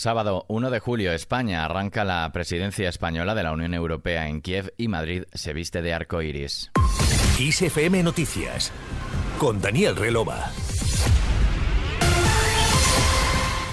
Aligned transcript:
Sábado 0.00 0.46
1 0.48 0.70
de 0.70 0.80
julio, 0.80 1.12
España 1.12 1.62
arranca 1.62 2.04
la 2.04 2.32
presidencia 2.32 2.88
española 2.88 3.34
de 3.34 3.42
la 3.42 3.52
Unión 3.52 3.74
Europea 3.74 4.28
en 4.28 4.40
Kiev 4.40 4.72
y 4.78 4.88
Madrid 4.88 5.24
se 5.34 5.52
viste 5.52 5.82
de 5.82 5.92
arco 5.92 6.22
iris. 6.22 6.70
ISFM 7.38 8.02
Noticias 8.02 8.72
con 9.36 9.60
Daniel 9.60 9.96
Relova. 9.96 10.52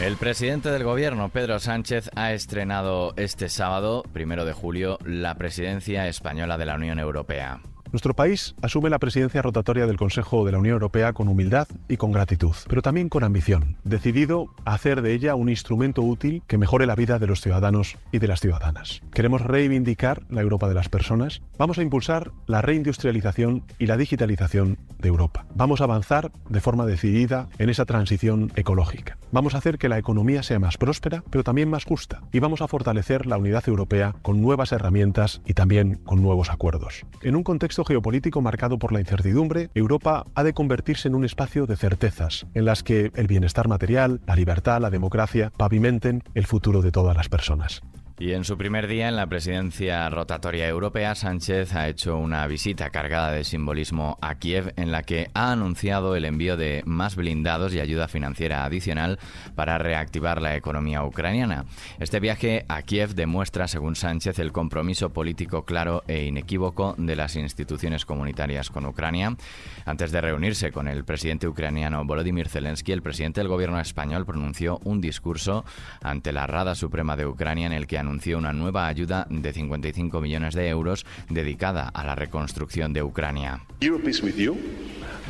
El 0.02 0.18
presidente 0.18 0.70
del 0.70 0.84
gobierno, 0.84 1.30
Pedro 1.30 1.60
Sánchez, 1.60 2.12
ha 2.14 2.34
estrenado 2.34 3.14
este 3.16 3.48
sábado, 3.48 4.04
primero 4.12 4.44
de 4.44 4.52
julio, 4.52 5.00
la 5.06 5.36
presidencia 5.36 6.10
española 6.10 6.58
de 6.58 6.66
la 6.66 6.76
Unión 6.76 7.00
Europea. 7.00 7.62
Nuestro 7.98 8.14
país 8.14 8.54
asume 8.62 8.92
la 8.92 9.00
presidencia 9.00 9.42
rotatoria 9.42 9.88
del 9.88 9.98
Consejo 9.98 10.46
de 10.46 10.52
la 10.52 10.60
Unión 10.60 10.74
Europea 10.74 11.14
con 11.14 11.28
humildad 11.28 11.68
y 11.90 11.98
con 11.98 12.12
gratitud, 12.12 12.54
pero 12.70 12.84
también 12.84 13.10
con 13.10 13.24
ambición, 13.24 13.78
decidido 13.86 14.54
a 14.66 14.76
hacer 14.76 15.02
de 15.02 15.14
ella 15.14 15.34
un 15.34 15.50
instrumento 15.50 16.04
útil 16.04 16.44
que 16.46 16.60
mejore 16.60 16.86
la 16.86 16.94
vida 16.94 17.18
de 17.18 17.26
los 17.26 17.42
ciudadanos 17.42 17.98
y 18.12 18.20
de 18.20 18.28
las 18.28 18.40
ciudadanas. 18.40 19.02
Queremos 19.12 19.42
reivindicar 19.42 20.22
la 20.30 20.42
Europa 20.42 20.68
de 20.68 20.76
las 20.76 20.90
personas, 20.90 21.42
vamos 21.58 21.80
a 21.80 21.82
impulsar 21.82 22.34
la 22.46 22.62
reindustrialización 22.62 23.64
y 23.80 23.88
la 23.88 23.98
digitalización 23.98 24.78
de 25.00 25.08
Europa. 25.08 25.48
Vamos 25.56 25.82
a 25.82 25.86
avanzar 25.86 26.32
de 26.50 26.62
forma 26.62 26.86
decidida 26.86 27.48
en 27.58 27.72
esa 27.72 27.86
transición 27.86 28.52
ecológica. 28.56 29.18
Vamos 29.32 29.56
a 29.56 29.58
hacer 29.58 29.80
que 29.80 29.90
la 29.90 29.98
economía 29.98 30.44
sea 30.44 30.60
más 30.60 30.78
próspera, 30.78 31.24
pero 31.32 31.44
también 31.44 31.72
más 31.72 31.84
justa, 31.84 32.22
y 32.32 32.38
vamos 32.38 32.62
a 32.62 32.68
fortalecer 32.68 33.26
la 33.26 33.38
unidad 33.38 33.68
europea 33.68 34.14
con 34.22 34.40
nuevas 34.40 34.72
herramientas 34.72 35.42
y 35.48 35.56
también 35.56 35.96
con 36.06 36.22
nuevos 36.22 36.52
acuerdos. 36.52 37.04
En 37.24 37.36
un 37.36 37.44
contexto 37.44 37.87
geopolítico 37.88 38.42
marcado 38.42 38.78
por 38.78 38.92
la 38.92 39.00
incertidumbre, 39.00 39.70
Europa 39.74 40.26
ha 40.36 40.44
de 40.44 40.54
convertirse 40.54 41.08
en 41.08 41.16
un 41.16 41.26
espacio 41.26 41.66
de 41.66 41.78
certezas, 41.78 42.46
en 42.54 42.66
las 42.66 42.84
que 42.84 43.12
el 43.16 43.28
bienestar 43.28 43.68
material, 43.68 44.22
la 44.28 44.36
libertad, 44.36 44.82
la 44.82 44.90
democracia 44.90 45.52
pavimenten 45.58 46.24
el 46.36 46.46
futuro 46.46 46.82
de 46.82 46.92
todas 46.92 47.16
las 47.16 47.30
personas. 47.30 47.82
Y 48.20 48.32
en 48.32 48.46
su 48.46 48.58
primer 48.58 48.88
día 48.88 49.10
en 49.10 49.16
la 49.16 49.28
presidencia 49.28 50.10
rotatoria 50.10 50.68
europea, 50.68 51.14
Sánchez 51.14 51.76
ha 51.76 51.88
hecho 51.88 52.18
una 52.18 52.48
visita 52.48 52.90
cargada 52.90 53.32
de 53.32 53.44
simbolismo 53.44 54.18
a 54.22 54.34
Kiev 54.40 54.74
en 54.76 54.92
la 54.92 55.04
que 55.04 55.30
ha 55.36 55.52
anunciado 55.52 56.16
el 56.16 56.26
envío 56.26 56.58
de 56.58 56.82
más 56.88 57.16
blindados 57.16 57.76
y 57.76 57.80
ayuda 57.80 58.08
financiera 58.08 58.66
adicional 58.66 59.20
para 59.54 59.78
reactivar 59.78 60.42
la 60.42 60.56
economía 60.56 61.04
ucraniana. 61.04 61.66
Este 62.00 62.20
viaje 62.20 62.66
a 62.70 62.82
Kiev 62.82 63.14
demuestra, 63.14 63.68
según 63.68 63.96
Sánchez, 63.96 64.40
el 64.40 64.52
compromiso 64.52 65.12
político 65.14 65.64
claro 65.64 66.04
e 66.08 66.26
inequívoco 66.26 66.96
de 66.98 67.16
las 67.16 67.36
instituciones 67.36 68.04
comunitarias 68.04 68.72
con 68.72 68.88
Ucrania. 68.88 69.38
Antes 69.86 70.12
de 70.12 70.22
reunirse 70.22 70.72
con 70.72 70.88
el 70.88 71.06
presidente 71.06 71.48
ucraniano 71.48 72.04
Volodymyr 72.04 72.50
Zelensky, 72.50 72.94
el 72.94 73.04
presidente 73.04 73.42
del 73.42 73.48
gobierno 73.48 73.80
español 73.80 74.26
pronunció 74.26 74.80
un 74.86 75.02
discurso 75.02 75.66
ante 76.02 76.32
la 76.32 76.48
Rada 76.48 76.74
Suprema 76.74 77.16
de 77.16 77.28
Ucrania 77.28 77.68
en 77.68 77.74
el 77.74 77.86
que 77.86 78.07
anunció 78.08 78.38
una 78.38 78.54
nueva 78.54 78.88
ayuda 78.88 79.28
de 79.30 79.52
55 79.52 80.22
millones 80.22 80.56
de 80.56 80.70
euros 80.70 81.06
dedicada 81.30 81.90
a 81.94 82.06
la 82.06 82.16
reconstrucción 82.16 82.94
de 82.94 83.04
Ucrania. 83.04 83.62
Europe 83.82 84.10
is 84.10 84.24
with 84.24 84.36
you 84.38 84.58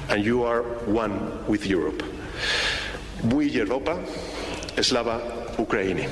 and 0.09 0.23
you 0.23 0.45
are 0.45 0.61
one 0.88 1.14
with 1.47 1.66
Europe. 1.66 2.03
Europa, 3.23 3.97
Slava 4.80 5.19
Ukraini. 5.58 6.06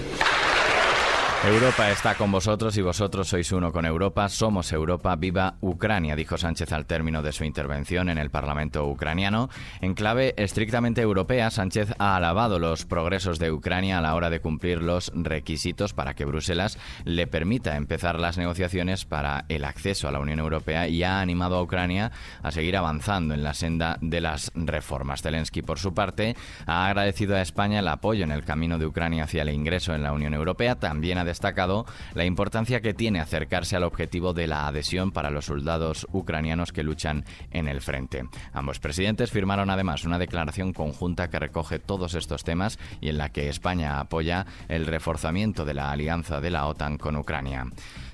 Europa 1.44 1.92
está 1.92 2.16
con 2.16 2.32
vosotros 2.32 2.76
y 2.76 2.82
vosotros 2.82 3.28
sois 3.28 3.52
uno 3.52 3.72
con 3.72 3.86
Europa. 3.86 4.30
Somos 4.30 4.72
Europa, 4.72 5.16
viva 5.16 5.58
Ucrania, 5.62 6.16
dijo 6.16 6.40
Sánchez 6.40 6.72
al 6.72 6.88
término 6.88 7.22
de 7.22 7.34
su 7.34 7.44
intervención 7.44 8.10
en 8.10 8.18
el 8.18 8.32
Parlamento 8.32 8.88
ucraniano. 8.88 9.50
En 9.80 9.94
clave 9.94 10.34
estrictamente 10.38 11.02
europea, 11.02 11.52
Sánchez 11.52 11.94
ha 12.00 12.16
alabado 12.16 12.58
los 12.58 12.86
progresos 12.86 13.38
de 13.38 13.52
Ucrania 13.52 14.00
a 14.00 14.02
la 14.02 14.16
hora 14.16 14.32
de 14.32 14.40
cumplir 14.40 14.82
los 14.82 15.12
requisitos 15.14 15.94
para 15.94 16.16
que 16.16 16.26
Bruselas 16.26 16.80
le 17.04 17.28
permita 17.28 17.76
empezar 17.76 18.20
las 18.20 18.40
negociaciones 18.40 19.06
para 19.06 19.46
el 19.48 19.66
acceso 19.66 20.08
a 20.08 20.12
la 20.12 20.20
Unión 20.20 20.40
Europea 20.40 20.88
y 20.88 21.04
ha 21.04 21.22
animado 21.22 21.58
a 21.58 21.62
Ucrania 21.62 22.12
a 22.42 22.52
seguir 22.52 22.76
avanzando 22.76 23.36
en 23.36 23.44
la 23.44 23.54
senda 23.54 24.00
de 24.02 24.22
las 24.22 24.52
reformas. 24.56 25.22
Zelensky, 25.22 25.62
por 25.62 25.78
su 25.78 25.94
parte, 25.94 26.36
ha 26.66 26.88
agradecido 26.88 27.36
a 27.36 27.42
España 27.42 27.80
el 27.80 27.88
apoyo 27.88 28.24
en 28.24 28.32
el 28.32 28.46
camino 28.46 28.80
de 28.80 28.88
Ucrania 28.88 29.26
hacia 29.26 29.44
el 29.44 29.50
ingreso 29.50 29.94
en 29.94 30.02
la 30.02 30.12
Unión 30.12 30.34
Europea. 30.34 30.76
También 30.76 31.20
ha 31.20 31.25
destacado 31.26 31.86
la 32.14 32.24
importancia 32.24 32.82
que 32.82 32.94
tiene 32.94 33.20
acercarse 33.20 33.76
al 33.76 33.84
objetivo 33.84 34.34
de 34.34 34.48
la 34.48 34.68
adhesión 34.68 35.12
para 35.12 35.30
los 35.30 35.46
soldados 35.46 36.08
ucranianos 36.14 36.72
que 36.72 36.84
luchan 36.84 37.26
en 37.52 37.68
el 37.68 37.82
frente. 37.82 38.24
Ambos 38.54 38.80
presidentes 38.80 39.32
firmaron 39.32 39.70
además 39.70 40.06
una 40.06 40.20
declaración 40.20 40.74
conjunta 40.74 41.30
que 41.30 41.40
recoge 41.40 41.80
todos 41.80 42.14
estos 42.14 42.44
temas 42.44 42.80
y 43.02 43.10
en 43.10 43.18
la 43.18 43.30
que 43.30 43.50
España 43.50 44.00
apoya 44.00 44.46
el 44.70 44.86
reforzamiento 44.86 45.66
de 45.66 45.74
la 45.74 45.92
alianza 45.92 46.40
de 46.40 46.52
la 46.52 46.68
OTAN 46.68 46.98
con 46.98 47.16
Ucrania. 47.16 47.66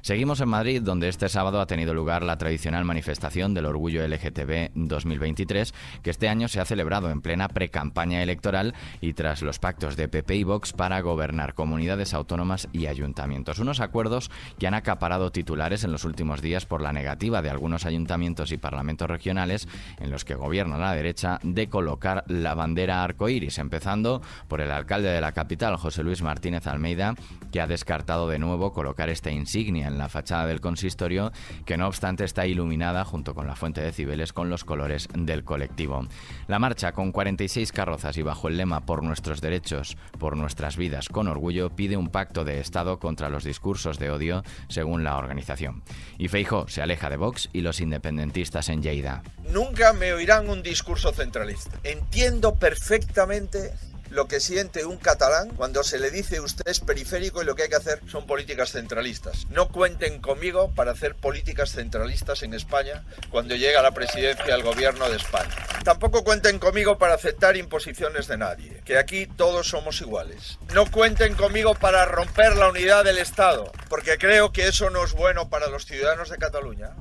Seguimos 0.04 0.42
en 0.42 0.50
Madrid, 0.50 0.82
donde 0.82 1.10
este 1.10 1.30
sábado 1.30 1.62
ha 1.62 1.68
tenido 1.68 1.94
lugar 1.94 2.24
la 2.24 2.40
tradicional 2.40 2.86
manifestación 2.86 3.54
del 3.54 3.68
Orgullo 3.68 4.06
LGTB 4.08 4.72
2023, 4.74 5.76
que 6.02 6.10
este 6.10 6.28
año 6.28 6.48
se 6.48 6.60
ha 6.60 6.66
celebrado 6.66 7.12
en 7.12 7.22
plena 7.22 7.48
precampaña 7.48 8.24
electoral 8.24 8.74
y 9.00 9.14
tras 9.14 9.44
los 9.44 9.60
pactos 9.60 9.96
de 9.98 10.08
PP 10.08 10.38
y 10.38 10.44
Vox 10.44 10.74
para 10.74 11.00
gobernar 11.02 11.54
comunidades 11.54 12.16
autónomas 12.16 12.68
y 12.74 12.88
ayuntamientos. 12.88 13.60
Unos 13.60 13.80
acuerdos 13.80 14.32
que 14.58 14.66
han 14.66 14.74
acaparado 14.74 15.32
titulares 15.32 15.84
en 15.84 15.92
los 15.92 16.04
últimos 16.04 16.42
días 16.42 16.66
por 16.66 16.82
la 16.82 16.94
negativa 16.94 17.44
de 17.44 17.52
algunos 17.52 17.86
ayuntamientos 17.86 18.52
y 18.52 18.58
parlamentos 18.58 19.08
regionales 19.08 19.68
en 20.00 20.10
los 20.10 20.26
que 20.26 20.34
gobierna 20.34 20.80
la 20.80 20.96
derecha 20.96 21.38
de 21.44 21.70
colocar 21.70 22.24
la 22.26 22.56
bandera 22.56 23.04
arcoíris, 23.04 23.60
empezando 23.60 24.24
por 24.48 24.62
el 24.62 24.72
alcalde 24.72 25.10
de 25.10 25.22
la 25.22 25.34
capital, 25.34 25.76
José 25.76 26.02
Luis 26.02 26.24
Martínez 26.24 26.66
Almeida, 26.66 27.14
que 27.52 27.62
ha 27.62 27.68
descartado 27.68 28.28
de 28.28 28.40
nuevo 28.40 28.74
colocar 28.74 29.12
esta 29.12 29.30
insignia 29.30 29.91
en 29.92 29.98
la 29.98 30.10
fachada 30.10 30.48
del 30.48 30.62
consistorio, 30.62 31.32
que 31.66 31.78
no 31.78 31.88
obstante 31.88 32.24
está 32.24 32.48
iluminada 32.48 33.06
junto 33.06 33.36
con 33.36 33.48
la 33.48 33.56
fuente 33.56 33.82
de 33.82 33.92
Cibeles 33.92 34.34
con 34.34 34.50
los 34.50 34.64
colores 34.64 35.08
del 35.14 35.44
colectivo. 35.44 36.08
La 36.48 36.60
marcha, 36.60 36.94
con 36.94 37.12
46 37.12 37.72
carrozas 37.72 38.18
y 38.18 38.24
bajo 38.24 38.48
el 38.48 38.58
lema 38.58 38.86
Por 38.86 39.04
nuestros 39.04 39.42
derechos, 39.42 39.98
por 40.18 40.36
nuestras 40.36 40.78
vidas, 40.78 41.10
con 41.10 41.28
orgullo, 41.28 41.70
pide 41.70 41.98
un 41.98 42.10
pacto 42.10 42.44
de 42.46 42.60
Estado 42.60 43.00
contra 43.00 43.30
los 43.30 43.44
discursos 43.44 44.00
de 44.00 44.10
odio, 44.10 44.44
según 44.68 45.04
la 45.04 45.18
organización. 45.18 45.84
Y 46.18 46.28
Feijo 46.28 46.68
se 46.68 46.82
aleja 46.82 47.10
de 47.10 47.18
Vox 47.18 47.50
y 47.54 47.62
los 47.62 47.82
independentistas 47.82 48.70
en 48.70 48.82
Lleida. 48.82 49.24
Nunca 49.52 49.94
me 49.94 50.14
oirán 50.14 50.50
un 50.50 50.64
discurso 50.64 51.12
centralista. 51.12 51.78
Entiendo 51.84 52.56
perfectamente 52.56 53.74
lo 54.12 54.28
que 54.28 54.42
siente 54.42 54.84
un 54.84 54.98
catalán 54.98 55.50
cuando 55.56 55.84
se 55.84 55.98
le 55.98 56.12
dice 56.12 56.42
usted 56.42 56.68
es 56.68 56.82
periférico 56.82 57.42
y 57.42 57.46
lo 57.46 57.56
que 57.56 57.64
hay 57.64 57.70
que 57.70 57.78
hacer 57.78 58.02
son 58.08 58.28
políticas 58.28 58.72
centralistas. 58.72 59.48
No 59.50 59.70
cuenten 59.70 60.20
conmigo 60.20 60.70
para 60.76 60.92
hacer 60.92 61.16
políticas 61.16 61.72
centralistas 61.72 62.44
en 62.44 62.54
España 62.54 63.06
cuando 63.30 63.56
llega 63.56 63.82
la 63.82 63.94
presidencia 63.94 64.54
del 64.54 64.64
gobierno 64.64 65.10
de 65.10 65.16
España. 65.16 65.56
Tampoco 65.86 66.26
cuenten 66.26 66.60
conmigo 66.60 66.98
para 66.98 67.14
aceptar 67.14 67.56
imposiciones 67.56 68.28
de 68.28 68.38
nadie, 68.38 68.82
que 68.84 68.98
aquí 68.98 69.28
todos 69.28 69.70
somos 69.70 70.02
iguales. 70.02 70.60
No 70.74 70.92
cuenten 70.92 71.36
conmigo 71.36 71.74
para 71.76 72.04
romper 72.04 72.58
la 72.58 72.68
unidad 72.68 73.06
del 73.06 73.18
Estado, 73.18 73.72
porque 73.88 74.18
creo 74.18 74.52
que 74.52 74.68
eso 74.68 74.90
no 74.90 75.06
es 75.06 75.14
bueno 75.14 75.50
para 75.50 75.70
los 75.70 75.86
ciudadanos 75.86 76.30
de 76.30 76.38
Cataluña. 76.38 76.92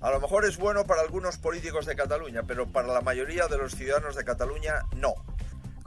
A 0.00 0.10
lo 0.10 0.20
mejor 0.20 0.44
es 0.44 0.56
bueno 0.56 0.84
para 0.84 1.02
algunos 1.02 1.38
políticos 1.38 1.86
de 1.86 1.96
Cataluña, 1.96 2.42
pero 2.46 2.66
para 2.66 2.88
la 2.88 3.00
mayoría 3.00 3.46
de 3.46 3.56
los 3.56 3.74
ciudadanos 3.74 4.14
de 4.14 4.24
Cataluña 4.24 4.82
no. 4.94 5.14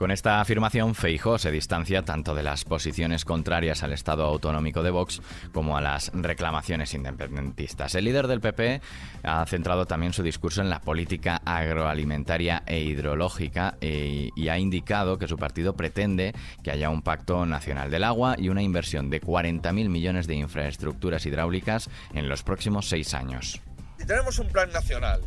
Con 0.00 0.10
esta 0.10 0.40
afirmación, 0.40 0.94
Feijó 0.94 1.36
se 1.36 1.50
distancia 1.50 2.06
tanto 2.06 2.34
de 2.34 2.42
las 2.42 2.64
posiciones 2.64 3.26
contrarias 3.26 3.82
al 3.82 3.92
Estado 3.92 4.24
autonómico 4.24 4.82
de 4.82 4.88
Vox 4.88 5.20
como 5.52 5.76
a 5.76 5.82
las 5.82 6.10
reclamaciones 6.14 6.94
independentistas. 6.94 7.94
El 7.94 8.06
líder 8.06 8.26
del 8.26 8.40
PP 8.40 8.80
ha 9.24 9.44
centrado 9.44 9.84
también 9.84 10.14
su 10.14 10.22
discurso 10.22 10.62
en 10.62 10.70
la 10.70 10.80
política 10.80 11.42
agroalimentaria 11.44 12.62
e 12.64 12.80
hidrológica 12.80 13.76
e, 13.82 14.30
y 14.34 14.48
ha 14.48 14.58
indicado 14.58 15.18
que 15.18 15.28
su 15.28 15.36
partido 15.36 15.76
pretende 15.76 16.32
que 16.64 16.70
haya 16.70 16.88
un 16.88 17.02
pacto 17.02 17.44
nacional 17.44 17.90
del 17.90 18.04
agua 18.04 18.36
y 18.38 18.48
una 18.48 18.62
inversión 18.62 19.10
de 19.10 19.20
40.000 19.20 19.90
millones 19.90 20.26
de 20.26 20.36
infraestructuras 20.36 21.26
hidráulicas 21.26 21.90
en 22.14 22.26
los 22.30 22.42
próximos 22.42 22.88
seis 22.88 23.12
años. 23.12 23.60
Si 23.98 24.06
tenemos 24.06 24.38
un 24.38 24.48
plan 24.48 24.72
nacional 24.72 25.20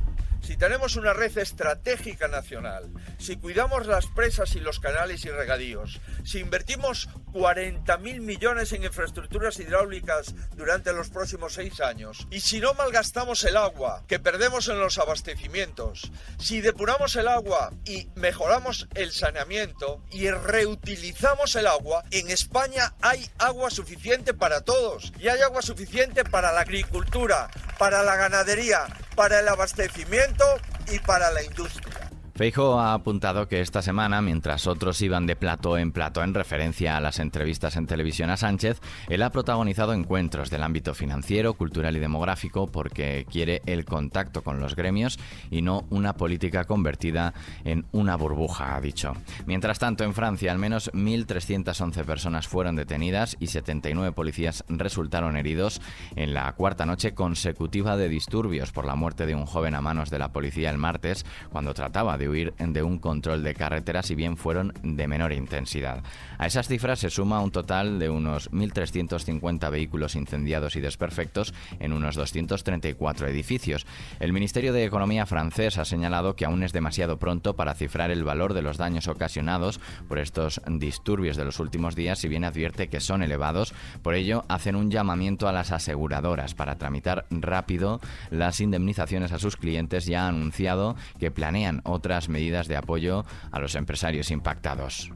si 0.44 0.57
tenemos 0.57 0.98
una 0.98 1.13
red 1.13 1.38
estratégica 1.38 2.28
nacional, 2.28 2.92
si 3.18 3.38
cuidamos 3.38 3.88
las 3.88 4.07
presas 4.07 4.56
y 4.56 4.60
los 4.60 4.80
canales 4.80 5.24
y 5.25 5.30
regadíos, 5.30 6.01
si 6.25 6.40
invertimos 6.40 7.10
40.000 7.31 8.19
millones 8.19 8.74
en 8.74 8.84
infraestructuras 8.84 9.60
hidráulicas 9.60 10.36
durante 10.56 10.94
los 10.94 11.10
próximos 11.10 11.54
seis 11.54 11.80
años, 11.80 12.28
y 12.30 12.42
si 12.42 12.60
no 12.60 12.74
malgastamos 12.74 13.44
el 13.45 13.57
agua 13.57 14.04
que 14.07 14.19
perdemos 14.19 14.68
en 14.68 14.80
los 14.80 14.98
abastecimientos, 14.98 16.12
si 16.38 16.62
depuramos 16.62 17.16
el 17.16 17.30
agua 17.30 17.72
y 17.86 18.10
mejoramos 18.16 18.88
el 18.96 19.12
saneamiento 19.12 20.04
y 20.12 20.30
reutilizamos 20.30 21.56
el 21.56 21.68
agua, 21.68 22.04
en 22.12 22.30
España 22.30 22.94
hay 23.01 23.30
agua 23.39 23.69
suficiente 23.69 24.34
para 24.34 24.62
todos 24.62 25.13
y 25.19 25.30
hay 25.30 25.42
agua 25.42 25.62
suficiente 25.62 26.25
para 26.25 26.51
la 26.51 26.62
agricultura, 26.62 27.50
para 27.80 28.04
la 28.04 28.16
ganadería, 28.18 28.88
para 29.15 29.39
el 29.39 29.48
abastecimiento 29.48 30.45
y 30.92 31.00
para 31.00 31.31
la 31.31 31.44
industria. 31.44 31.93
Feijo 32.36 32.80
ha 32.80 32.96
apuntado 32.96 33.48
que 33.48 33.62
esta 33.62 33.84
semana, 33.84 34.20
mientras 34.24 34.66
otros 34.66 35.00
iban 35.04 35.28
de 35.28 35.36
plato 35.36 35.78
en 35.78 35.92
plato 35.92 36.24
en 36.24 36.34
referencia 36.34 36.98
a 36.98 37.00
las 37.00 37.20
entrevistas 37.20 37.76
en 37.76 37.86
televisión 37.86 38.32
a 38.32 38.38
Sánchez, 38.38 38.82
él 39.08 39.22
ha 39.22 39.30
protagonizado 39.30 39.94
encuentros 39.94 40.50
del 40.50 40.64
ámbito 40.64 40.96
financiero, 40.96 41.54
cultural 41.54 41.96
y 41.96 42.00
demográfico 42.00 42.66
porque 42.66 43.28
quiere 43.30 43.62
el 43.68 43.86
contacto 43.86 44.42
con 44.42 44.60
los 44.60 44.76
gremios 44.76 45.20
y 45.52 45.62
no 45.62 45.86
una 45.92 46.14
política 46.14 46.64
convertida 46.64 47.36
en 47.66 47.86
una 47.92 48.16
burbuja, 48.16 48.76
ha 48.76 48.82
dicho. 48.82 49.14
Mientras 49.46 49.78
tanto, 49.78 50.04
en 50.04 50.16
Francia, 50.16 50.52
al 50.52 50.58
menos 50.58 50.92
1.311 50.94 52.04
personas 52.04 52.48
fueron 52.48 52.76
detenidas 52.76 53.38
y 53.40 53.48
79 53.48 54.12
policías 54.12 54.64
resultaron 54.70 55.38
heridos 55.38 55.82
en 56.16 56.34
la 56.34 56.52
cuarta 56.54 56.88
noche 56.88 57.14
consecutiva 57.14 57.96
de 57.96 58.10
disturbios 58.10 58.72
por 58.72 58.86
la 58.86 58.96
muerte 58.96 59.28
de 59.28 59.36
un 59.36 59.46
joven 59.46 59.76
a 59.76 59.82
manos 59.82 60.10
de 60.10 60.18
la 60.18 60.34
policía 60.34 60.72
el 60.72 60.80
martes 60.80 61.28
cuando 61.52 61.76
trataba 61.76 62.18
de 62.18 62.23
huir 62.30 62.54
de 62.58 62.84
un 62.84 63.00
control 63.00 63.44
de 63.44 63.56
carretera, 63.56 64.04
si 64.04 64.16
bien 64.16 64.38
fueron 64.38 64.74
de 64.84 65.08
menor 65.08 65.34
intensidad. 65.34 66.04
A 66.38 66.48
esas 66.48 66.68
cifras 66.68 67.00
se 67.00 67.10
suma 67.10 67.42
un 67.42 67.52
total 67.52 68.00
de 68.00 68.10
unos 68.10 68.52
1.350 68.52 69.72
vehículos 69.72 70.16
incendiados 70.16 70.75
y 70.75 70.81
desperfectos 70.81 71.54
en 71.80 71.94
unos 71.94 72.16
234 72.16 73.28
edificios. 73.28 73.86
El 74.20 74.34
Ministerio 74.34 74.74
de 74.74 74.86
Economía 74.86 75.25
francés 75.25 75.78
ha 75.78 75.86
señalado 75.86 76.36
que 76.36 76.46
aún 76.46 76.64
es 76.64 76.74
demasiado 76.74 77.18
pronto 77.18 77.56
para 77.56 77.74
cifrar 77.74 78.12
el 78.12 78.24
valor 78.24 78.54
de 78.54 78.62
los 78.62 78.78
daños 78.78 79.08
ocasionados 79.08 79.80
por 80.08 80.20
estos 80.20 80.62
disturbios 80.68 81.38
de 81.38 81.46
los 81.46 81.60
últimos 81.60 81.96
días, 81.96 82.20
si 82.20 82.28
bien 82.28 82.44
advierte 82.44 82.90
que 82.90 83.00
son 83.00 83.24
elevados. 83.24 83.74
Por 84.02 84.16
ello, 84.16 84.46
hacen 84.48 84.75
un 84.75 84.92
llamamiento 84.92 85.48
a 85.48 85.54
las 85.54 85.72
aseguradoras 85.72 86.54
para 86.54 86.75
tramitar 86.75 87.25
rápido 87.30 88.00
las 88.30 88.60
indemnizaciones 88.60 89.31
a 89.31 89.40
sus 89.40 89.58
clientes 89.58 90.08
y 90.08 90.16
ha 90.16 90.28
anunciado 90.28 90.96
que 91.20 91.31
planean 91.31 91.81
medidas 92.30 92.68
de 92.68 92.75
apoyo 92.75 93.25
a 93.51 93.60
los 93.60 93.75
empresarios 93.75 94.31
impactados. 94.31 95.12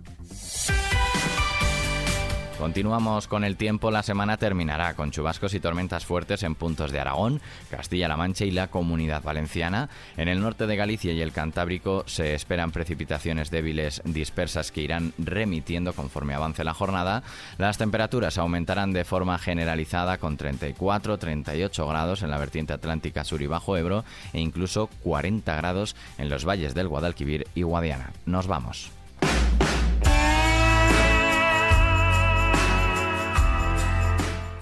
Continuamos 2.58 3.28
con 3.28 3.44
el 3.44 3.56
tiempo. 3.56 3.92
La 3.92 4.02
semana 4.02 4.38
terminará 4.38 4.96
con 4.96 5.12
chubascos 5.12 5.54
y 5.54 5.60
tormentas 5.60 6.06
fuertes 6.06 6.42
en 6.42 6.56
puntos 6.56 6.92
de 6.92 7.00
Aragón, 7.00 7.40
Castilla-La 7.70 8.18
Mancha 8.18 8.46
y 8.46 8.52
la 8.52 8.70
Comunidad 8.70 9.22
Valenciana. 9.22 9.90
En 10.18 10.28
el 10.28 10.42
norte 10.42 10.66
de 10.66 10.76
Galicia 10.76 11.14
y 11.14 11.22
el 11.22 11.32
Cantábrico 11.32 12.04
se 12.08 12.34
esperan 12.34 12.72
precipitaciones 12.72 13.52
débiles 13.52 14.02
dispersas 14.06 14.72
que 14.72 14.82
irán 14.82 15.14
remitiendo 15.20 15.94
conforme 15.94 16.34
avance 16.34 16.64
la 16.64 16.74
jornada. 16.74 17.22
Las 17.60 17.78
temperaturas 17.78 18.40
aumentarán 18.40 18.92
de 18.92 19.06
forma 19.06 19.38
generalizada 19.38 20.18
con 20.18 20.36
34-38 20.36 21.88
grados 21.88 22.24
en 22.24 22.32
la 22.32 22.40
vertiente 22.40 22.74
atlántica 22.74 23.24
sur 23.24 23.44
y 23.44 23.48
bajo 23.48 23.78
Ebro 23.78 24.04
e 24.34 24.40
incluso 24.40 24.88
40 25.04 25.56
grados 25.56 25.96
en 26.18 26.30
los 26.30 26.44
valles 26.44 26.74
del 26.74 26.88
Guadalquivir 26.88 27.46
y 27.54 27.62
Guadiana. 27.62 28.14
Nos 28.26 28.48
vamos. 28.48 28.98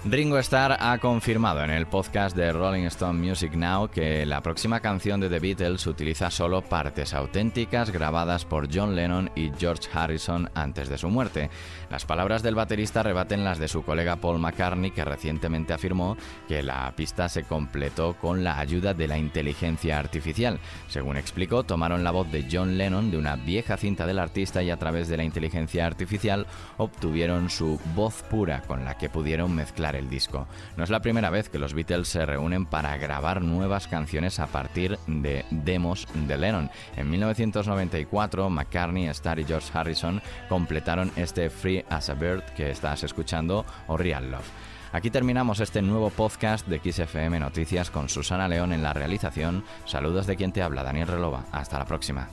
Ringo 0.08 0.38
Starr 0.38 0.76
ha 0.78 0.98
confirmado 0.98 1.64
en 1.64 1.70
el 1.72 1.86
podcast 1.86 2.36
de 2.36 2.52
Rolling 2.52 2.84
Stone 2.84 3.18
Music 3.18 3.54
Now 3.54 3.88
que 3.88 4.24
la 4.24 4.40
próxima 4.40 4.78
canción 4.78 5.18
de 5.18 5.28
The 5.28 5.40
Beatles 5.40 5.84
utiliza 5.88 6.30
solo 6.30 6.62
partes 6.62 7.12
auténticas 7.12 7.90
grabadas 7.90 8.44
por 8.44 8.68
John 8.72 8.94
Lennon 8.94 9.32
y 9.34 9.50
George 9.58 9.88
Harrison 9.92 10.48
antes 10.54 10.88
de 10.88 10.96
su 10.96 11.08
muerte. 11.08 11.50
Las 11.90 12.04
palabras 12.04 12.44
del 12.44 12.54
baterista 12.54 13.02
rebaten 13.02 13.42
las 13.42 13.58
de 13.58 13.66
su 13.66 13.82
colega 13.82 14.14
Paul 14.14 14.38
McCartney, 14.38 14.92
que 14.92 15.04
recientemente 15.04 15.72
afirmó 15.72 16.16
que 16.46 16.62
la 16.62 16.92
pista 16.94 17.28
se 17.28 17.42
completó 17.42 18.14
con 18.14 18.44
la 18.44 18.60
ayuda 18.60 18.94
de 18.94 19.08
la 19.08 19.18
inteligencia 19.18 19.98
artificial. 19.98 20.60
Según 20.86 21.16
explicó, 21.16 21.64
tomaron 21.64 22.04
la 22.04 22.12
voz 22.12 22.30
de 22.30 22.46
John 22.48 22.78
Lennon 22.78 23.10
de 23.10 23.18
una 23.18 23.34
vieja 23.34 23.76
cinta 23.76 24.06
del 24.06 24.20
artista 24.20 24.62
y 24.62 24.70
a 24.70 24.76
través 24.76 25.08
de 25.08 25.16
la 25.16 25.24
inteligencia 25.24 25.84
artificial 25.84 26.46
obtuvieron 26.76 27.50
su 27.50 27.80
voz 27.96 28.22
pura 28.22 28.62
con 28.62 28.84
la 28.84 28.96
que 28.96 29.08
pudieron 29.08 29.52
mezclar 29.52 29.95
el 29.96 30.08
disco. 30.08 30.46
No 30.76 30.84
es 30.84 30.90
la 30.90 31.00
primera 31.00 31.30
vez 31.30 31.48
que 31.48 31.58
los 31.58 31.74
Beatles 31.74 32.08
se 32.08 32.26
reúnen 32.26 32.66
para 32.66 32.96
grabar 32.96 33.42
nuevas 33.42 33.88
canciones 33.88 34.38
a 34.38 34.46
partir 34.46 34.98
de 35.06 35.44
demos 35.50 36.06
de 36.14 36.36
Lennon. 36.36 36.70
En 36.96 37.10
1994, 37.10 38.50
McCartney, 38.50 39.08
Starr 39.08 39.40
y 39.40 39.44
George 39.44 39.70
Harrison 39.72 40.22
completaron 40.48 41.10
este 41.16 41.50
Free 41.50 41.84
as 41.88 42.10
a 42.10 42.14
Bird 42.14 42.44
que 42.56 42.70
estás 42.70 43.04
escuchando 43.04 43.64
o 43.86 43.96
Real 43.96 44.30
Love. 44.30 44.50
Aquí 44.92 45.10
terminamos 45.10 45.60
este 45.60 45.82
nuevo 45.82 46.10
podcast 46.10 46.66
de 46.68 46.78
XFM 46.78 47.38
Noticias 47.40 47.90
con 47.90 48.08
Susana 48.08 48.48
León 48.48 48.72
en 48.72 48.82
la 48.82 48.92
realización. 48.92 49.64
Saludos 49.84 50.26
de 50.26 50.36
quien 50.36 50.52
te 50.52 50.62
habla, 50.62 50.82
Daniel 50.82 51.08
Relova. 51.08 51.44
Hasta 51.52 51.78
la 51.78 51.84
próxima. 51.84 52.28